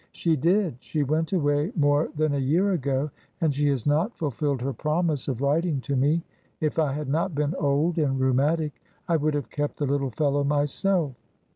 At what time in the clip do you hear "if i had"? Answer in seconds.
6.59-7.07